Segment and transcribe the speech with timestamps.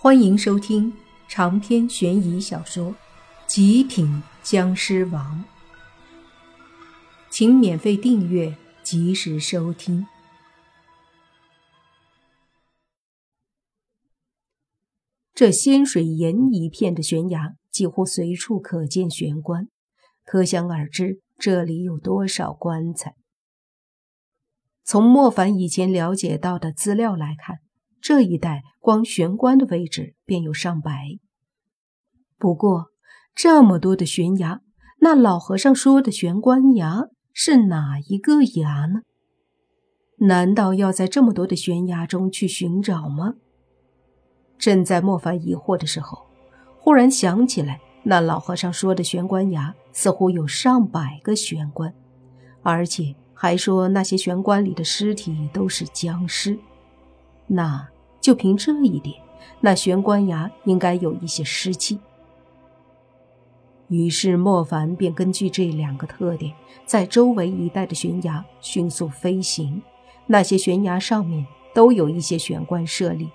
[0.00, 0.96] 欢迎收听
[1.26, 2.92] 长篇悬疑小说
[3.48, 5.44] 《极品僵尸王》，
[7.28, 10.06] 请免费订阅，及时收听。
[15.34, 19.66] 这仙水岩一片的悬崖，几乎随处可见玄关，
[20.24, 23.16] 可想而知这里有多少棺材。
[24.84, 27.56] 从莫凡以前了解到的资料来看。
[28.00, 31.18] 这一带光玄关的位置便有上百。
[32.38, 32.86] 不过
[33.34, 34.60] 这么多的悬崖，
[35.00, 39.00] 那老和尚说的玄关崖是哪一个崖呢？
[40.20, 43.34] 难道要在这么多的悬崖中去寻找吗？
[44.58, 46.26] 正在莫凡疑惑的时候，
[46.78, 51.94] 忽然想起来，那老和尚说的玄关崖似乎有上百个玄关，
[52.62, 56.58] 而且还说那些玄关里的尸体都是僵尸。
[57.48, 57.88] 那
[58.20, 59.20] 就凭这一点，
[59.60, 61.98] 那玄关崖应该有一些尸气。
[63.88, 69.82] 于是莫凡便根据这两个特点，在周围一带的悬崖迅速飞行。
[70.26, 73.30] 那些悬崖上面都有一些玄关设立，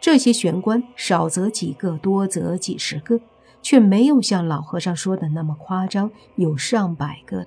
[0.00, 3.20] 这些玄关少则几个，多则几十个，
[3.60, 7.46] 却没有像老和尚说的那么夸张，有上百个。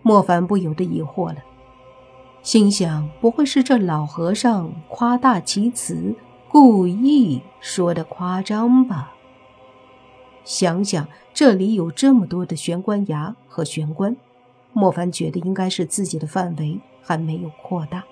[0.00, 1.44] 莫凡不由得疑惑了。
[2.42, 6.14] 心想：不会是这老和尚夸大其词，
[6.48, 9.12] 故意说的夸张吧？
[10.42, 14.16] 想想这里有这么多的玄关崖和玄关，
[14.72, 18.04] 莫凡觉得应该是自己的范围还没有扩大，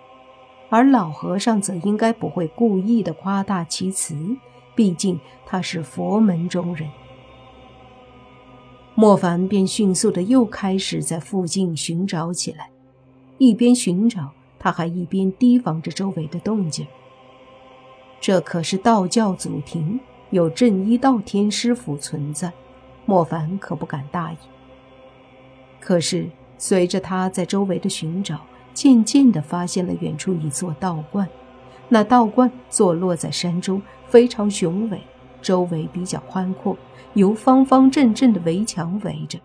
[0.69, 4.15] 而老和尚则应该不会故意的夸大其词，
[4.75, 6.87] 毕竟他是佛门中人。
[8.95, 12.69] 莫凡便迅速的又开始在附近寻找起来。
[13.39, 16.87] 一边寻找，他还一边提防着周围的动静。
[18.21, 19.99] 这可是道教祖庭，
[20.31, 22.53] 有镇一道天师府存在，
[23.07, 24.37] 莫凡可不敢大意。
[25.79, 28.41] 可是随着他在周围的寻找，
[28.75, 31.29] 渐渐地发现了远处一座道观。
[31.89, 35.01] 那道观坐落在山中，非常雄伟，
[35.41, 36.77] 周围比较宽阔，
[37.15, 39.39] 由方方正正的围墙围着，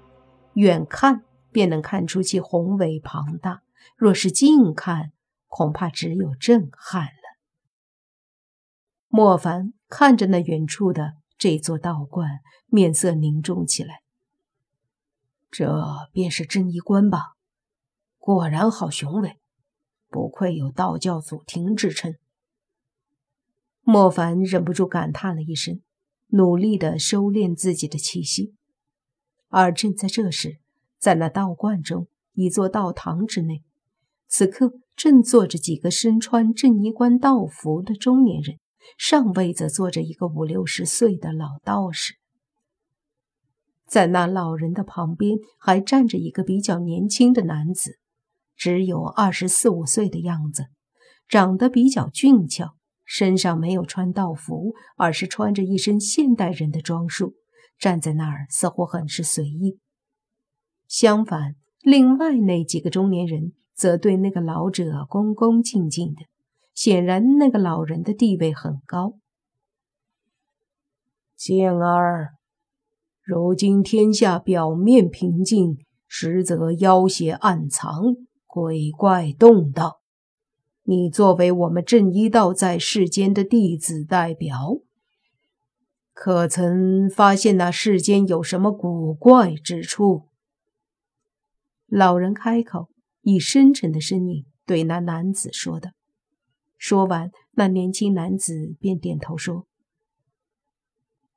[0.56, 3.62] 远看便能看出其宏伟庞大。
[3.98, 5.12] 若是近看，
[5.48, 7.38] 恐怕只有震撼了。
[9.08, 14.02] 莫凡看着那远处的这座道观，面色凝重起来。
[15.52, 17.34] 这便是真一观吧？
[18.18, 19.38] 果然好雄伟，
[20.10, 22.16] 不愧有道教祖庭之称。
[23.82, 25.82] 莫凡忍不住感叹了一声，
[26.28, 28.56] 努力的收敛自己的气息。
[29.50, 30.60] 而正在这时，
[30.98, 33.64] 在那道观中，一座道堂之内。
[34.36, 38.58] 此刻正坐着几个身穿镇衣冠道服的中年人，
[38.98, 42.16] 上位则坐着一个五六十岁的老道士。
[43.86, 48.00] 在那老人的旁边还站着一个比较年轻的男子，
[48.56, 50.66] 只有二十四五岁的样子，
[51.28, 57.36] 长得比较俊俏，身上没有穿道服，而是穿着一身现代人的装束，
[57.78, 59.78] 站在那儿似乎很是随意。
[60.88, 63.54] 相反，另外那几个中年人。
[63.76, 66.22] 则对那个老者恭恭敬敬的，
[66.74, 69.16] 显然那个老人的地位很高。
[71.36, 72.36] 健儿，
[73.22, 79.96] 如今天下表面平静，实则妖邪暗藏，鬼怪动荡。
[80.84, 84.78] 你作为我们正一道在世间的弟子代表，
[86.14, 90.30] 可曾发现那世间有什么古怪之处？
[91.88, 92.93] 老人开口。
[93.24, 95.90] 以深沉的声音对那男子说道。
[96.78, 99.66] 说完，那年轻男子便点头说：“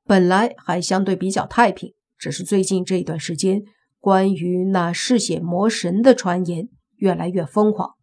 [0.03, 3.63] 本来还相对比较太平，只是最近这一段时间，
[3.99, 6.67] 关于那嗜血魔神的传言
[6.97, 7.95] 越来越疯狂。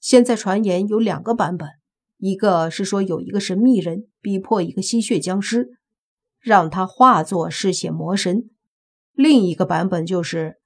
[0.00, 1.68] 现在传言有两个版本，
[2.16, 5.68] 一个是说有一个神秘人逼迫一个吸血僵尸，
[6.40, 8.48] 让他化作嗜血魔神；
[9.12, 10.56] 另一个版本就是。”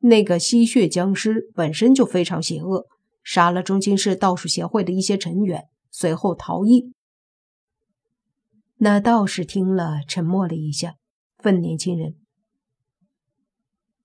[0.00, 2.86] 那个吸血僵尸本身就非常邪恶，
[3.22, 6.92] 杀了中京市道术协会的一些成员，随后逃逸。
[8.78, 10.96] 那道士听了，沉默了一下，
[11.44, 12.16] 问年轻人：“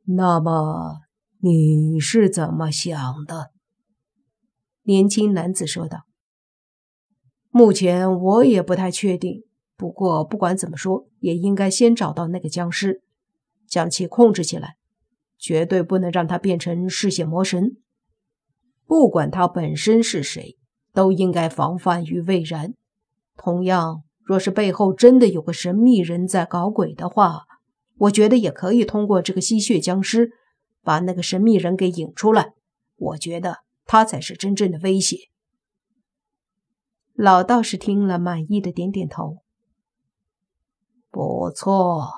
[0.03, 1.03] 那么
[1.39, 3.51] 你是怎么想的？”
[4.83, 6.05] 年轻男子说道
[7.49, 9.45] ：“目前我也不太确定，
[9.77, 13.01] 不过不管怎么说，也应该先找到那个僵尸，
[13.65, 14.75] 将其控制起来。”
[15.45, 17.77] 绝对不能让他变成嗜血魔神。
[18.87, 20.57] 不管他本身是谁，
[20.91, 22.73] 都应该防范于未然。
[23.37, 27.43] 同样，若是背后真的有个神秘人在搞鬼的话，
[27.95, 30.31] 我觉得也可以通过这个吸血僵尸
[30.81, 32.53] 把那个神秘人给引出来。
[32.95, 35.17] 我觉得他才是真正的威胁。
[37.13, 39.43] 老道士听了，满意的点点头。
[41.11, 42.09] 不错，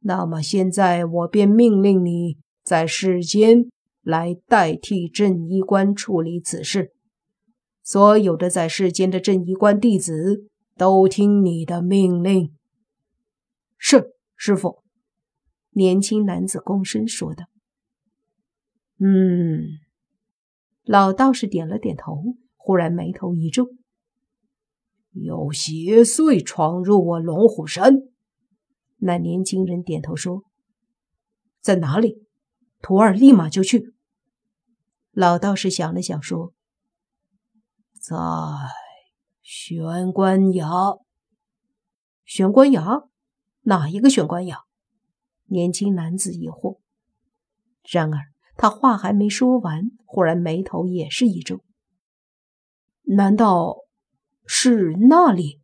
[0.00, 3.66] 那么现在我便命令你在世间
[4.02, 6.92] 来代替镇医官处理此事。
[7.82, 12.54] 所有的在世间的镇医官弟子都听你的命令。
[13.76, 14.82] 是，师傅。
[15.72, 17.44] 年轻男子躬身说道。
[18.98, 19.60] 嗯，
[20.84, 22.22] 老道士点了点头，
[22.56, 23.68] 忽然眉头一皱。
[25.12, 27.98] 有邪祟闯入我龙虎山。
[28.98, 30.44] 那年轻人点头说
[31.60, 32.23] ：“在哪里？
[32.84, 33.94] 徒儿立马就去。”
[35.10, 36.52] 老道士想了想说
[37.98, 38.14] ：“在
[39.40, 40.68] 玄关崖。
[42.26, 43.08] 玄关崖？
[43.62, 44.64] 哪一个玄关崖？”
[45.48, 46.78] 年轻男子疑惑。
[47.90, 48.20] 然而
[48.54, 51.64] 他话还没说完，忽然眉头也是一皱
[53.16, 53.76] ：“难道
[54.44, 55.62] 是那里？”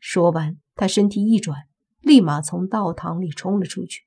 [0.00, 1.68] 说完，他身体一转。
[2.00, 4.06] 立马从道堂里冲了出去，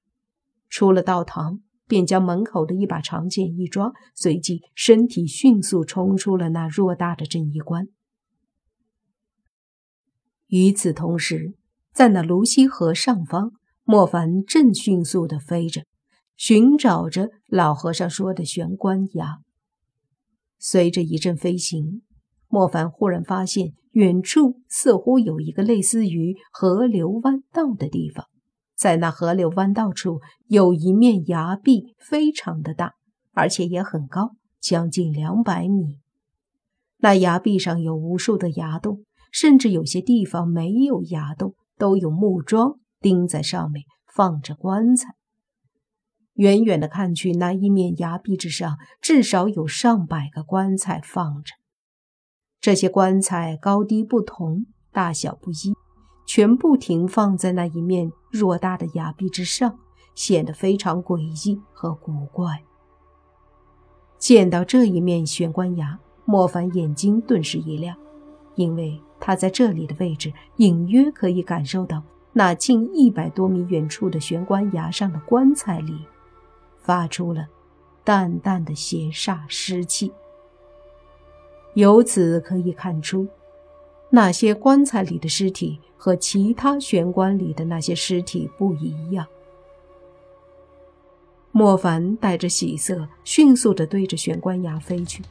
[0.67, 7.87] 出了道堂，便将门口的一把长剑一抓，随即身体迅速冲出了那偌大的镇医关。
[10.47, 11.55] 与此同时，
[11.93, 13.51] 在那泸溪河上方，
[13.83, 15.83] 莫凡正迅速地飞着，
[16.35, 19.39] 寻找着老和尚说的玄关崖。
[20.59, 22.01] 随着一阵飞行。
[22.47, 28.27] 莫凡忽然发现，远处似乎有一个类似于河流弯道的地方。
[28.75, 32.93] 在那河流弯道处，有一面崖壁，非常的大，
[33.33, 35.99] 而且也很高，将近两百米。
[36.97, 43.83] 那崖壁上有无数的崖洞，甚至有些地方没有崖洞，都有木桩钉在上面，
[44.13, 45.15] 放着棺材。
[46.35, 51.53] 远远的看去，那一面崖壁之上，至少有上百个棺材放着。
[52.59, 55.75] 这些棺材高低不同，大小不一，
[56.25, 59.77] 全部停放在那一面偌大的崖壁之上，
[60.15, 62.63] 显得非常诡异和古怪。
[64.17, 67.95] 见到这一面玄关崖，莫凡眼睛顿时一亮，
[68.55, 72.01] 因为他在这里的位置隐约可以感受到
[72.31, 76.07] 那近一百多米远处的玄关崖上的棺材里
[76.79, 77.45] 发出了
[78.03, 80.11] 淡淡的邪煞湿气。
[81.75, 83.27] 由此可以看出，
[84.15, 89.25] 那些棺材里的尸体和其他玄关里的那些尸体不一样。
[91.51, 95.23] 莫凡带着喜色，迅速地对着玄关崖飞去。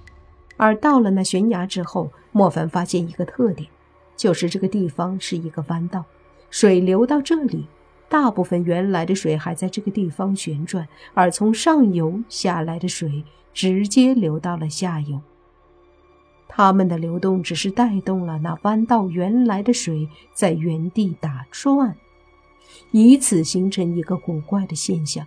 [0.56, 3.68] 而到了那悬崖之后，莫凡发现一个特点，
[4.16, 6.04] 就是这个地方是一个弯道，
[6.50, 7.68] 水流到这里，
[8.08, 13.22] 大部分原来的水还在这个地方旋转，而从上游下来的水
[13.54, 15.20] 直接流到了下游。
[16.54, 21.96] 它们的流动只是带动了那弯道原来的水在原地打转，
[22.90, 25.26] 以此形成一个古怪的现象，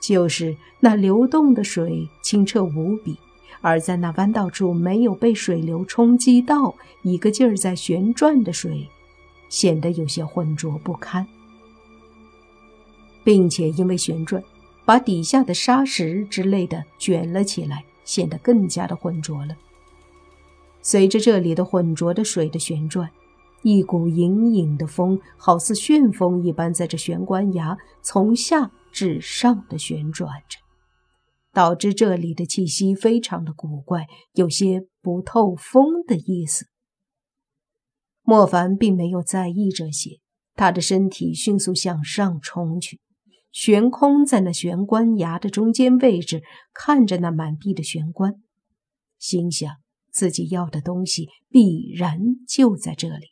[0.00, 3.18] 就是那流动的水清澈无比，
[3.60, 8.88] 而在那弯道处没有被水流冲击到、一个劲儿在旋转的水，
[9.50, 11.26] 显得有些浑浊不堪，
[13.22, 14.42] 并且因为旋转，
[14.86, 19.54] 把底下的沙石之类的卷了起来，显得更加的浑浊了。
[20.82, 23.10] 随着这里的浑浊的水的旋转，
[23.62, 30.58] 一股隐隐的风，好似旋风一般，在这玄关崖从下至上的旋转着，
[31.52, 36.66] 导致这里的气息非常的古怪，有些不透风的意思。
[38.22, 40.20] 莫凡并没有在意这些，
[40.54, 43.00] 他的身体迅速向上冲去，
[43.52, 48.36] 悬空在那玄关崖的中间位置，看着那满壁的玄关，
[49.18, 49.79] 心想。
[50.12, 53.28] 自己要的东西必然就在这里。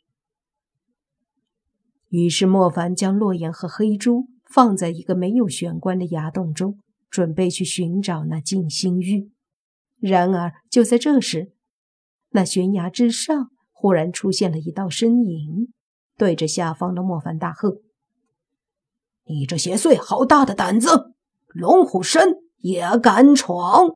[2.09, 9.31] 于是莫凡将洛言和黑珠放在一个没有玄关的崖洞中，准备去寻找那静心玉。
[9.99, 11.51] 然而就在这时，
[12.29, 15.71] 那悬崖之上忽然出现了一道身影，
[16.17, 17.81] 对着下方的莫凡大喝
[19.27, 21.13] ：“你这邪祟，好大的胆子！
[21.47, 23.95] 龙虎山也敢闯！”